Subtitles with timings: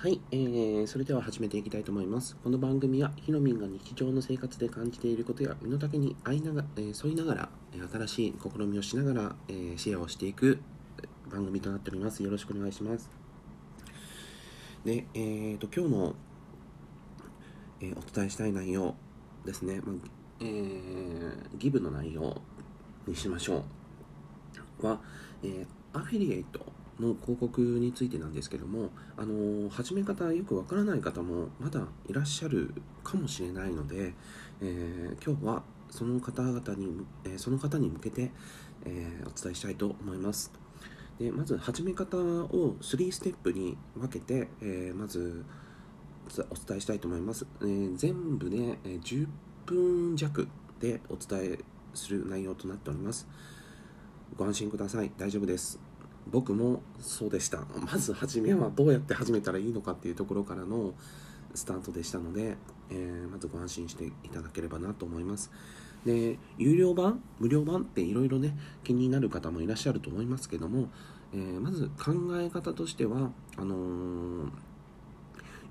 [0.00, 2.34] はい、えー、それでは始めていきたいと思います。
[2.42, 7.48] この番組は、ひろみんが日常の生活で感じていることや身の丈に合いなが、えー、沿いながら、
[7.92, 10.58] 新しい試みをしながら、えー、シェアをしていく
[11.30, 12.22] 番組となっております。
[12.22, 13.10] よろしくお願いします。
[14.86, 16.14] で、えーと、今日の、
[17.82, 18.94] えー、お伝えしたい内容
[19.44, 19.96] ですね、まあ、
[20.40, 22.40] えー、ギブの内容
[23.06, 23.64] にしましょ
[24.80, 24.86] う。
[24.86, 24.98] は、
[25.42, 32.72] えー、アフィリエイトの広告についてなんですけども、あの始め方よくわからない方もまだいらっしゃる
[33.02, 34.14] かもしれないので、
[34.60, 38.30] えー、今日はその方々に、えー、その方に向けて、
[38.84, 40.52] え、お伝えしたいと思います。
[41.18, 45.44] でまず始め方を3ステップに分けて、えまず
[46.50, 47.46] お伝えしたいと思います。
[47.62, 49.28] え全部で、え10
[49.66, 50.48] 分弱
[50.80, 51.58] でお伝え
[51.92, 53.28] する内容となっております。
[54.36, 55.12] ご安心ください。
[55.18, 55.89] 大丈夫です。
[56.30, 57.64] 僕もそうでした。
[57.90, 60.94] まず初めはどうやって始めたらいいのかっていうところからの
[61.54, 62.56] スタートでしたので、
[62.90, 65.50] えー、まずご安心していただければなと思います。
[66.04, 67.22] で有料版？
[67.38, 70.88] 無料版っていろいろね気になる方もいらっしゃると思いますけども、
[71.32, 74.50] えー、まず考え方としてはあのー、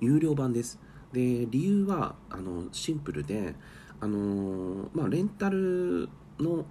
[0.02, 0.80] 有料版です。
[1.14, 3.56] で理由はあのシンプルで
[4.00, 6.66] あのまあレンタルの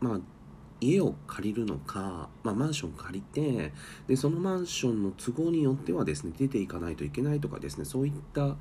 [0.00, 0.20] まあ
[0.80, 3.72] 家を借りるのか、まあ、マンション借りて
[4.06, 8.56] でそのマンションの都合によってはですね出ていかないといけないとかですねそういった、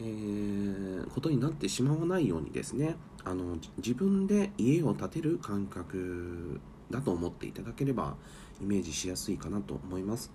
[0.00, 8.16] えー、ことになってしまわないようにですねあの自分で家を建てる感覚だと思っていただければ
[8.60, 10.32] イメージしやすいかなと思います。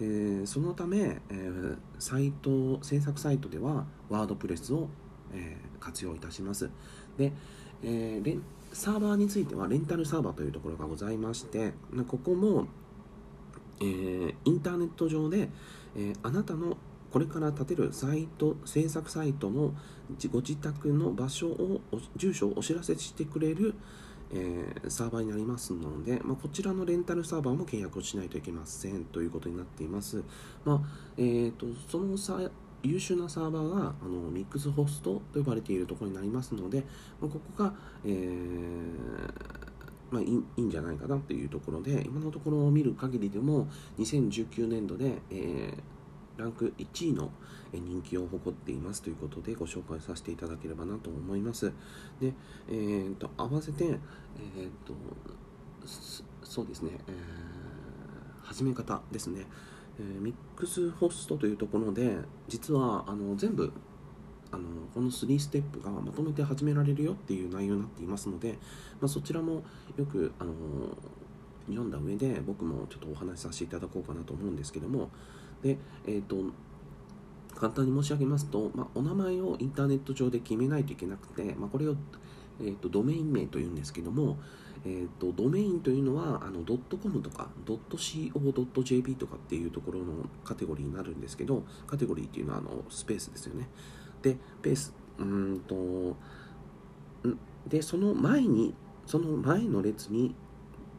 [0.00, 4.88] えー、そのため、えー、サイト制作サイトではワードプレスを、
[5.32, 6.70] えー、活用いたします。
[7.16, 7.32] で、
[7.82, 8.40] えー、
[8.72, 11.72] サーバーについてはレンタルサーバーというところがございまして
[12.08, 12.66] ここも、
[13.80, 15.48] えー、インターネット上で、
[15.96, 16.76] えー、あなたの
[17.12, 19.74] これから建てるサイト制作サイトの
[20.30, 21.80] ご自宅の場所を
[22.16, 23.74] 住所をお知らせしてくれる、
[24.32, 30.22] えー、サーバーになりますので、まあ、こちらのレンタルサーバーも契約をしないといけませんということになっています。
[30.64, 30.80] まあ
[31.18, 32.16] えーと、その
[32.82, 36.84] 優秀なサーバーがあのミックスホストと呼ばれているところになりますので、
[37.20, 37.72] まあ、ここが、
[38.04, 39.72] えー
[40.10, 40.26] まあ、い
[40.56, 43.66] いんじゃないかなというところで今のところを見る限りでも
[43.98, 47.30] 2019年度で、えー、ランク1位の
[47.72, 51.72] 人気を誇っていますということでご紹介させていただければなと思います。
[52.20, 52.34] で、
[52.68, 54.92] えーと、合わせて、えーと、
[56.42, 59.46] そうですね、えー、始め方ですね。
[59.98, 62.16] えー、ミックスホストというところで
[62.48, 63.72] 実はあの全部
[64.50, 64.64] あの
[64.94, 68.58] この3ステップがまとめて始められるよっていう内容になっていますので、
[69.00, 69.62] まあ、そちらも
[69.96, 70.52] よくあの
[71.68, 75.08] 読んだ上で僕もちょっとお話しさせていただこうかなと思うんですけども
[75.62, 76.36] で、えーと、
[77.54, 81.96] 簡単に申し上げますと、まあ、お名前をインターネット上で決めないといけなくて、まあ、これを、
[82.60, 84.38] えーとドメイン名というんですけども、
[84.84, 90.06] えーと、ドメインというのはあの .com とかドット .co.jp とかっていうところの
[90.44, 93.68] カテゴリーになるんですけどカテゴリーっていうのはあのスペースですよね。
[94.22, 96.16] でペースうんと
[97.68, 98.74] でその前に
[99.06, 100.34] その前の列に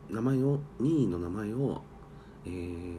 [0.09, 1.81] 名前を任意の名前を、
[2.45, 2.97] えー、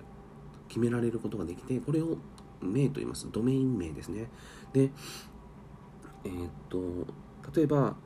[0.69, 2.19] 決められることができてこれを
[2.61, 3.27] 名と言います。
[3.31, 4.28] ドメイン名ですね。
[4.72, 4.91] で
[6.25, 6.31] えっ、
[6.69, 7.06] と
[7.55, 7.97] 例えば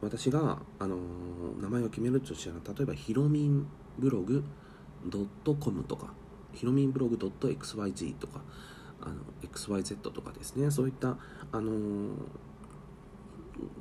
[0.00, 3.66] 私が、あのー、名前を決めるとしたら例えばひろみん
[3.98, 4.44] ブログ
[5.60, 6.12] .com とか
[6.52, 8.40] ひろみんブログ .xyz とか
[9.00, 10.70] あの XYZ とかですね。
[10.70, 11.16] そういった、
[11.52, 12.14] あのー、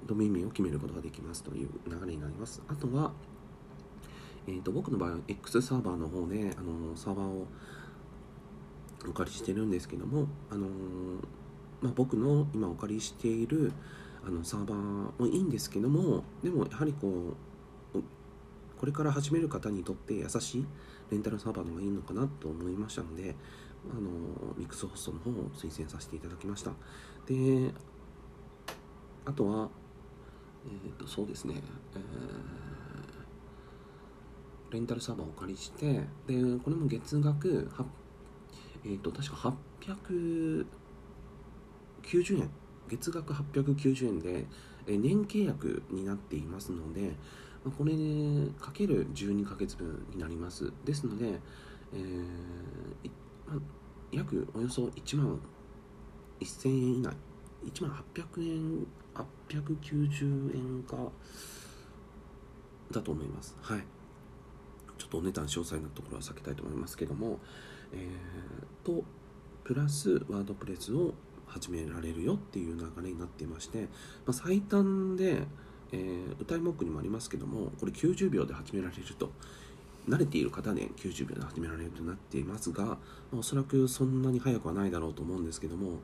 [0.05, 2.61] ドメイン名を決めることができますという流れになります。
[2.67, 3.11] あとは、
[4.47, 7.47] えーと、僕の場合は X サーバーの方で、あのー、サーバーを
[9.07, 10.67] お借りしてるんですけども、あの
[11.81, 13.71] まあ、僕の今お借りしている
[14.25, 17.99] あのサーバーもいいんですけどもでもやはりこう
[18.83, 20.65] これから始める方にとって優しい
[21.09, 23.33] レンタルサーバーの方がいいのかなと思いましたので
[23.89, 24.09] あの
[24.57, 26.71] ミックスホストの方を推薦させていただきました。
[27.25, 27.73] で
[29.25, 29.69] あとは
[30.65, 31.55] えっ、ー、とそうですね、
[31.95, 35.99] えー、レンタルサーバーをお借りしてで
[36.61, 37.71] これも月額
[38.83, 40.65] えっ、ー、と確か890
[42.41, 42.49] 円
[42.89, 44.45] 月額890円で、
[44.87, 47.15] え年契約になっていますので、
[47.77, 50.71] これでかける12ヶ月分になります。
[50.85, 51.39] ですので、
[51.93, 53.11] えー
[53.47, 53.61] ま
[54.11, 55.39] 約およそ1万
[56.39, 57.13] 1000円以内。
[57.65, 58.87] 1万800円
[59.49, 60.97] 890円か
[62.91, 63.55] だと思います。
[63.61, 63.83] はい。
[64.97, 67.39] ちょっとお値段詳細なところは避けたいと思いますけども
[67.93, 69.03] えー、と
[69.63, 71.13] プラスワードプレスを
[71.53, 73.87] 始められるよっていう流れになっていまして、ま
[74.29, 75.43] あ、最短で、
[75.91, 79.31] えー、歌い文句にもありますけどもこれ90秒で始められると
[80.09, 82.97] 慣れている方で90秒で始められるとなっていますが、ま
[83.35, 85.99] あ、おそらくそんなに早くはないだろうと思うんですけども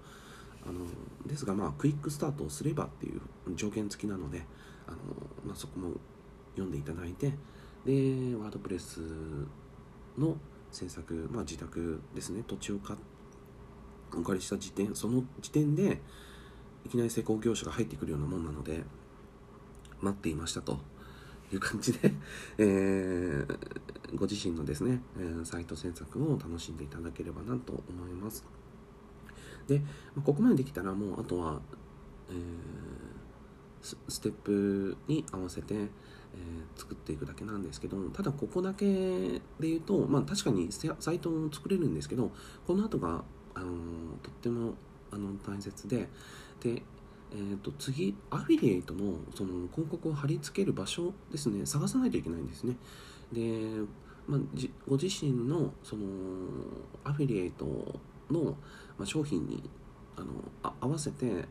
[0.65, 0.79] あの
[1.25, 3.21] ですがまあクイックスタートをすればっていう
[3.55, 4.43] 条件付きなので
[4.87, 4.97] あの、
[5.45, 5.93] まあ、そこも
[6.53, 7.33] 読んでいただいて
[7.85, 9.01] でワードプレス
[10.17, 10.35] の
[10.71, 12.99] 制作、まあ、自宅ですね土地を買っ
[14.17, 15.99] お借りした時点その時点で
[16.85, 18.83] いきなり施工業者が入ってくるようなもんなので
[20.01, 20.79] 待っていましたと
[21.51, 22.13] いう感じで、
[22.57, 28.45] えー、ご自身のですね、えー、サイト制作を楽しんでいただければなと思います。
[29.67, 29.81] で
[30.23, 31.61] ここまでできたらもうあとは、
[32.29, 42.31] えー、ステップに合わせて、えー、作っていくだけなんですけどただここだけで言うと、まあ、確かにサイトを作れるんですけど
[42.65, 43.23] この後が、
[43.59, 44.73] あの、とっても
[45.11, 46.07] あの大切で
[46.61, 46.81] で、
[47.31, 51.65] えーと、次アフィリエイトのその広告を貼り付ける場所ですね。
[51.65, 52.75] 探さないといけないんですね。
[53.31, 53.81] で、
[54.27, 54.39] まあ、
[54.87, 56.05] ご自身のその
[57.03, 57.65] アフィリエイト
[58.31, 58.55] の、
[58.97, 59.69] まあ、商品に
[60.15, 60.27] あの
[60.81, 61.45] 合わせて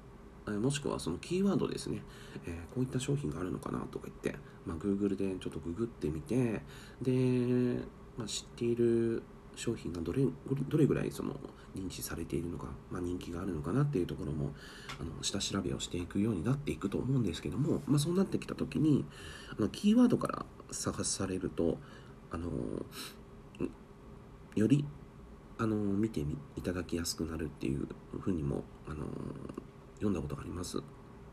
[0.47, 2.03] もしくはそのキーワードですね、
[2.47, 4.35] えー、こういった商品があるのかなとか言って、
[4.65, 6.63] まあ、Google でちょっとググってみて
[7.03, 7.83] で、
[8.17, 9.23] まあ、知っている
[9.59, 10.23] 商品がどれ
[10.69, 11.35] どれぐらいその
[11.77, 14.53] 認知されているのか、まあ、人気があるのかなっていうところも
[15.01, 19.05] あの下調べをしていくようになっていくと思うんですけども、まあ、そうなってきた時に
[19.59, 21.79] あのキーワードから探されると
[22.31, 22.51] あの
[24.55, 24.85] より
[25.59, 26.21] あの見て
[26.57, 27.89] いただきやすくなるっていう
[28.21, 29.07] ふうにもあの
[29.95, 30.81] 読んだことがあります。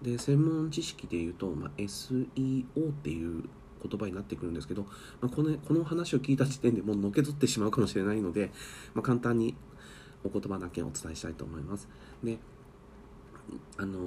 [0.01, 3.43] で専門知識でいうと、まあ、SEO っていう
[3.87, 4.83] 言葉になってくるんですけど、
[5.21, 8.51] まあ、このこの話を聞いた時点でもうのけぞってしまうかもしれないので、
[8.93, 9.55] まあ、簡単に
[10.23, 11.87] お言葉だけお伝えしたいと思います。
[12.23, 12.37] で
[13.77, 13.99] あの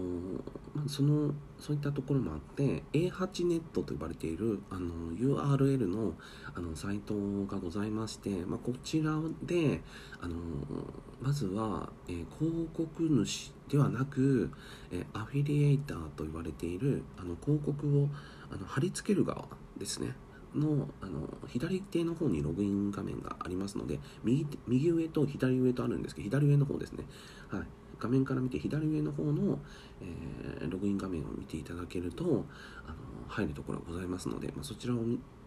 [0.75, 6.15] ま、そのそういったところもあって A8 ネットと呼ばれているあの URL の
[6.55, 7.15] あのサイト
[7.47, 9.83] がございまして、まあ、こちらで
[10.21, 10.37] あの
[11.21, 14.51] まずは、えー、広告主ではなく、
[14.91, 18.09] えー、アフィリエイターと言われているあの広告を
[18.51, 19.45] あの貼り付ける側
[19.79, 20.15] ですね。
[20.55, 27.05] のあの左手の方にログイン画面がありますので右右上と左上とあるんですけど左上の方ですね、
[27.49, 27.63] はい、
[27.99, 29.59] 画面から見て左上の方の、
[30.01, 32.45] えー、ログイン画面を見ていただけるとあの
[33.29, 34.99] 入るところがございますので、まあ、そちらを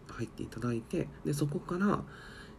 [0.08, 2.02] 入っていただいてでそこから、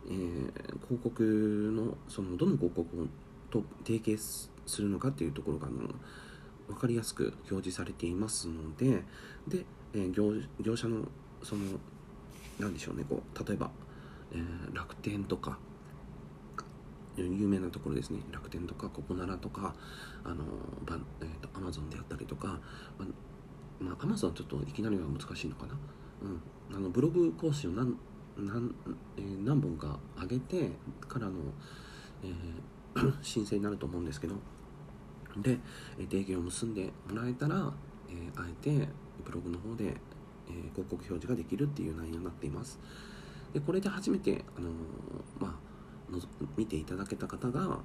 [0.08, 0.54] えー、
[0.88, 3.10] 広告のそのどの広告
[3.50, 5.88] と提携するのかっていうところがあの
[6.68, 9.04] 分かりやすく表示されていますので
[9.48, 11.08] で、えー、業業者の
[11.44, 11.64] その
[12.60, 13.70] 何でしょうねこう例えば、
[14.32, 15.58] えー、楽天とか
[17.16, 18.20] 有名なところですね。
[18.32, 19.76] 楽天とかココナラとか
[20.24, 20.44] あの
[20.86, 22.60] バ、えーと、アマゾンであったりとか、
[22.98, 23.08] まあ、
[23.80, 25.78] まあ、アマゾンちょっといきなりは難しいのかな、
[26.24, 27.96] うん、あのブログ講師を何
[28.36, 28.74] 何,、
[29.18, 30.72] えー、何本か上げて
[31.08, 31.34] からの、
[32.24, 34.36] えー、 申請になると思うんですけど。
[35.38, 35.60] で
[35.98, 37.74] 提携を結んでもらえたら、
[38.08, 38.88] えー、あえて
[39.26, 39.98] ブログの方で、
[40.48, 42.80] えー、広告表示ができるっていう内容になっています。
[43.54, 44.70] でこれで初めて、あの
[45.40, 45.74] まあ
[46.58, 47.80] 見ていただけた方があの、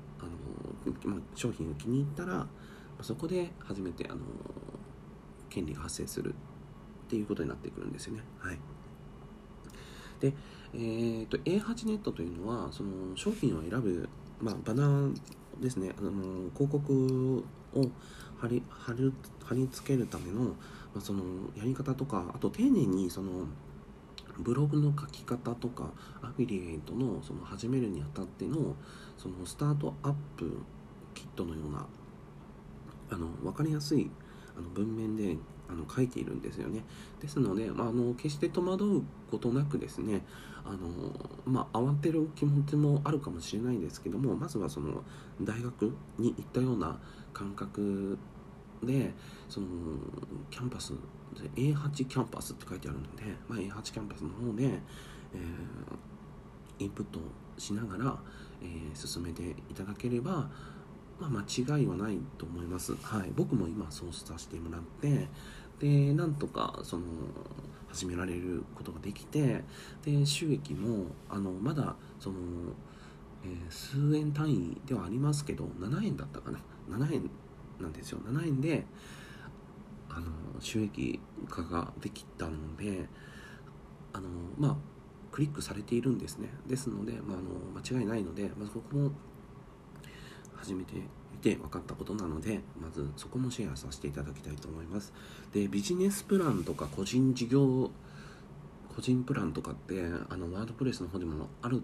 [1.04, 2.46] まあ、商品を気に入ったら
[3.00, 4.18] そこで初めてあの
[5.48, 6.34] 権利が発生する
[7.06, 8.22] っていうことになってくるんですよね。
[8.38, 8.58] はい、
[10.20, 10.34] で、
[10.74, 14.08] えーと、A8 ネットというのはその商品を選ぶ、
[14.40, 15.14] まあ、バナー
[15.60, 15.94] ですね。
[15.98, 17.44] あの広告
[17.74, 17.84] を
[18.38, 19.12] 貼り貼る
[19.44, 20.52] 貼り付けるための、ま
[20.98, 21.22] あ、その
[21.56, 23.46] やり方とかあと丁寧にその
[24.38, 25.90] ブログの書き方とか
[26.22, 28.76] アフィリエイトのその始めるにあたっての
[29.16, 30.62] そのスタートアップ
[31.14, 31.86] キットのような
[33.10, 34.10] あの分かりやすい
[34.58, 35.36] あの文面で
[35.68, 36.82] あの書いているんですよね。
[37.20, 40.22] ですので、まあ、あの決して戸惑うことなくですね
[40.64, 40.78] あの、
[41.44, 45.02] まあ、慌てる気持ちもあるかもしれないですけどもまずはその
[45.42, 46.98] 大学に行ったような
[47.32, 48.18] 感覚
[48.82, 49.12] で
[49.48, 49.66] その
[50.50, 50.94] キャンパス
[51.56, 57.20] A8 キャンパスって書いてあるので、まあ、A8 キャンパスの方で、えー、インプット
[57.58, 58.18] しながら、
[58.62, 60.50] えー、進めていただければ、
[61.20, 65.28] まあ、間違いはないと思います、はい、僕も今そうさせてもらって
[65.80, 67.04] でなんとかその
[67.88, 69.64] 始められることができて
[70.04, 72.36] で収益もあのまだその、
[73.44, 76.58] えー、数円単位ではありますけど7円だったかな。
[76.90, 77.30] 7円
[77.80, 78.18] なんですよ。
[78.26, 78.84] 7円で
[80.08, 80.26] あの
[80.60, 83.06] 収益化ができたので
[84.12, 84.76] あのまあ
[85.30, 86.48] クリックされているんですね。
[86.66, 89.12] ですので、まあ、あの間違いないので、まあ、そこも
[90.60, 90.94] 始めて
[91.32, 95.12] みて分かったことなのでまずそこもシェアさせていただきたいと思います。
[95.52, 97.90] でビジネスプランとか個人事業
[98.94, 101.82] 個人プランとかってあのワードプレスの方でもある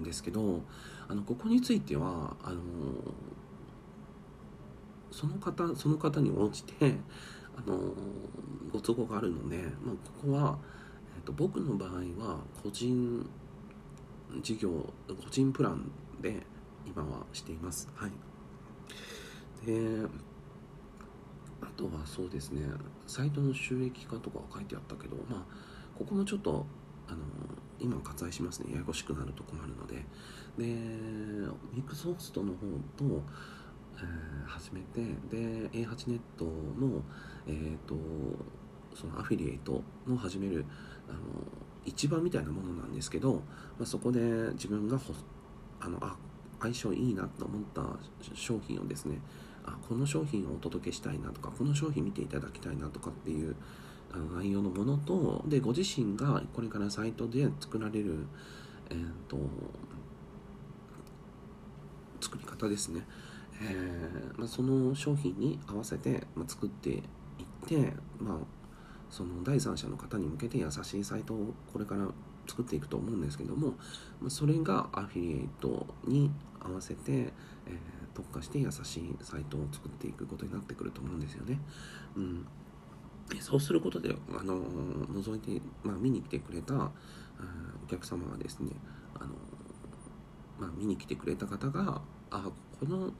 [0.00, 0.62] んですけど
[1.06, 2.58] あのここについてはあの
[5.12, 6.96] その方その方に応じて
[7.56, 7.78] あの
[8.72, 10.58] ご都合があるので、まあ、ここは、
[11.16, 13.24] えーと、僕の場合は個人
[14.42, 14.70] 事業
[15.08, 15.88] 個人プラン
[16.20, 16.42] で
[16.86, 17.88] 今はしています。
[17.94, 18.12] はい、
[19.66, 20.06] で
[21.60, 22.66] あとはそうですね
[23.06, 25.44] サイトの収益化とかは書いてあったけどまあ
[25.98, 26.66] ここもちょっと
[27.08, 27.18] あの
[27.78, 28.72] 今割愛しますね。
[28.72, 30.04] ややこしくなると困るので。
[30.56, 30.64] で
[31.72, 32.58] ミックスホストの方
[32.96, 33.22] と
[33.96, 35.00] えー、始めて
[35.30, 37.02] で A8 ネットの、
[37.46, 37.94] えーと、
[38.94, 40.64] そのアフィリエイトの始める
[41.08, 41.18] あの
[41.86, 43.40] 市場みたいなものなんですけど、ま
[43.82, 44.20] あ、そこで
[44.54, 44.98] 自分が
[45.80, 46.16] あのあ
[46.64, 47.82] 相性いいなと思った
[48.34, 49.18] 商品をですね
[49.64, 53.54] あこの商品をお届けしたいなとかこの商品見ていただきたいなとかっていう
[54.12, 58.26] あの内容のものとでご自身がこれからサイトで作られる、
[58.90, 59.38] えーと
[62.24, 63.02] 作り方ですね。
[63.60, 67.00] えー、まあ、その商品に合わせて、まあ、作っていっ
[67.66, 68.38] て、まあ、
[69.10, 72.08] その第三者の方に向けて優しいサイトをこれから
[72.46, 73.74] 作っていくと思うんですけども、
[74.20, 77.32] ま、それがアフィリエイトに合わせて、えー、
[78.14, 81.58] 特化して優しいサイトを作っていくことになってくると思うんですよね。
[82.16, 82.46] うん、
[83.40, 88.70] そうすることで、あの覗いて、まあ、見に来てくれたお客様がですね、
[89.14, 89.34] あの
[90.58, 93.12] まあ、見に来てくれた方があこの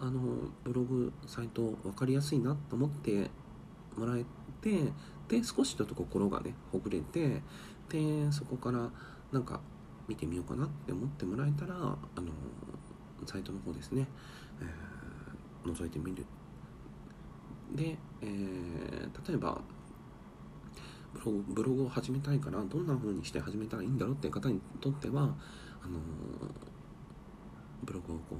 [0.00, 0.20] あの
[0.62, 3.30] ブログサイト分かりやすいなと思って
[3.96, 4.24] もらえ
[4.60, 4.92] て
[5.28, 7.42] で少しちょっと心がねほぐれて
[7.88, 8.90] でそこから
[9.32, 9.60] なんか
[10.06, 12.32] 見てみようかなって思ってもらえたらあの
[13.26, 14.06] サイトの方ですね、
[14.60, 16.24] えー、覗いてみる。
[17.74, 19.60] で、えー、例えば
[21.12, 25.26] ブログブログを始めたいからどんな風にして始めたらいいんだろうっていう方にとってはあ
[25.88, 25.98] の
[27.84, 28.36] ブログをこ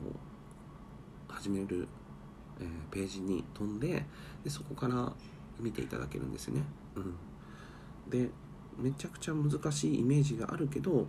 [1.29, 1.87] う始める、
[2.61, 4.05] えー、ページに飛んで
[4.45, 5.13] でそこから
[5.61, 6.63] 見ていただけるんですね。
[6.95, 7.15] うん、
[8.11, 8.31] で
[8.79, 11.07] めちゃくちゃ難しいイメージがあるけど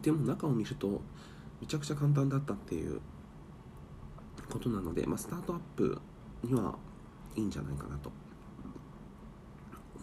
[0.00, 1.00] でも中を見ると
[1.60, 3.00] めちゃくちゃ簡単だったっていう
[4.50, 6.00] ことなので、まあ、スタートアップ
[6.42, 6.76] には
[7.36, 8.10] いいんじゃないかなと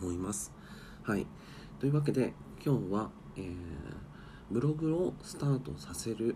[0.02, 0.52] 思います。
[1.04, 1.26] はい、
[1.80, 2.34] というわけで
[2.64, 3.54] 今日は、えー、
[4.52, 6.36] ブログをスタートさせる、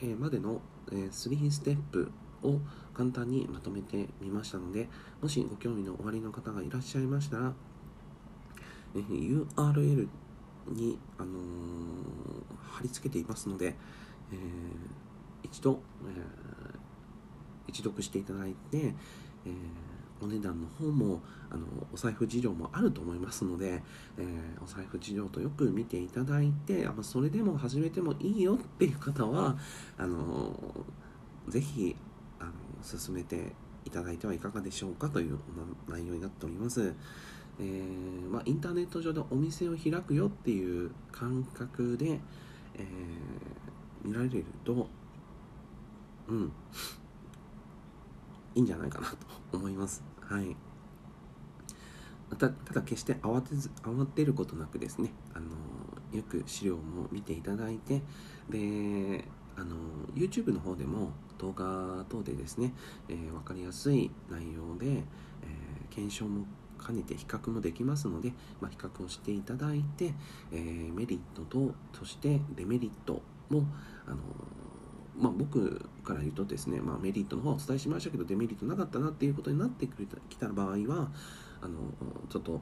[0.00, 0.60] えー、までの
[0.92, 2.10] え3ステップ
[2.42, 2.58] を
[2.92, 4.88] 簡単にまとめてみましたので
[5.22, 7.52] もしご興味のおありの方がいらっしゃいましたら、
[9.00, 10.08] URL
[10.68, 11.36] に、あのー、
[12.70, 13.74] 貼り付けていますので、
[14.32, 18.94] えー、一度、えー、一読していただいて、
[19.46, 19.50] え
[20.22, 21.20] お値段の方も
[21.50, 23.82] あのお財布事情もあると思いますので、
[24.18, 29.56] えー、お財布事情とよく見ていただいてあそれでも始めてもいいよっていう方は
[29.98, 30.54] あの
[31.48, 31.94] ぜひ
[32.40, 33.52] あの進めて
[33.84, 35.38] いただいてはいかがでしょうかという
[35.88, 36.94] 内容になっております。
[37.60, 42.20] えー、まあ、インターネット上でお店を開くよっていう感覚で、
[42.74, 44.88] えー、見られると、
[46.28, 46.52] うん、
[48.54, 49.08] いいんじゃないかな
[49.50, 50.02] と思います。
[50.20, 50.56] はい。
[52.38, 55.46] たただ決して慌てず慌てることなくですね、あの
[56.12, 58.02] よく資料も見ていただいて
[58.50, 59.24] で
[59.56, 59.76] あの
[60.14, 62.72] YouTube の方でも動画等でですね、
[63.08, 66.46] えー、分かりやすい内容で、えー、検証も
[66.86, 70.14] 兼ねて比較もできますので、まあ、比較をしていただいて、
[70.52, 73.66] えー、メリットとそしてデメリットも
[74.06, 74.16] あの
[75.16, 79.86] まあ、僕から言うとですね、まあ、メリットの方はお伝えしましたけどデメリットなかったなっていうことになって
[80.28, 81.12] きた場合は
[81.62, 81.78] あの
[82.28, 82.60] ちょっと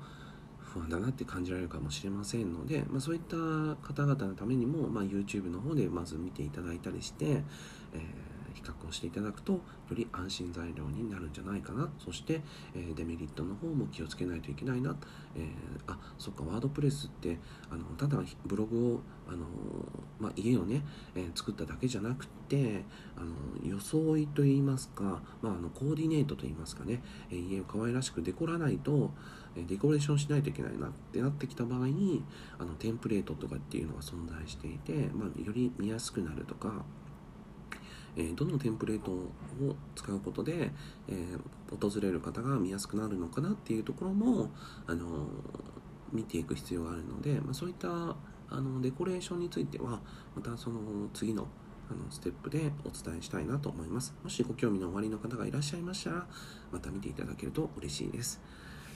[0.58, 9.60] 不安だなって感じられるかもしれませんので、まあ、そういった方々のためにも、まあ、YouTube の方でまず見ていただいたりして、えー比較をしていただくとよ
[9.92, 11.90] り安心材料になるんじゃないかな。
[11.98, 12.40] そして、
[12.74, 14.96] え、デメリットの方も気をつけないといけないな、
[15.34, 17.38] えー、あそっかワードプレスって
[17.70, 19.46] あのただブログをあの、
[20.18, 20.82] まあ、家をね、
[21.14, 22.84] えー、作っただけじゃなくて
[23.16, 23.34] あの
[23.68, 29.10] 装いといいますか、まあ、あのコーディネートといいますかね、え家を可愛らしくデコらないと
[29.56, 32.24] デコレーションしないといけないなってなってきた場合に
[32.58, 36.84] あのテンプレートとかっていうのが存在していて、まあ、より見やすくなるとか
[38.16, 39.34] えー、どのテンプレートを
[39.94, 40.70] 使うことで、
[41.08, 44.50] えー、訪れる方が見やすくなるのかなっていうところも、
[44.86, 45.26] あの
[46.12, 50.00] 見ていく必要があるので、まあ、そういったあのデコレーションについては
[50.36, 50.78] またその
[51.14, 51.46] 次の
[51.90, 54.14] あのステップでお伝えしたいなと思います。
[54.22, 56.26] もしご興味のおありの方がいらっしゃいましたら
[56.70, 58.40] また見ていただけると嬉しいです、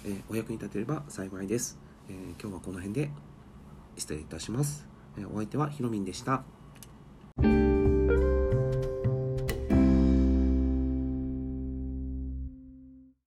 [0.04, 3.10] えー、お役に立てれば幸いです、え、今日はこの辺で
[3.96, 4.86] 失礼いたします、
[5.18, 6.55] えお相手はひろみんでした。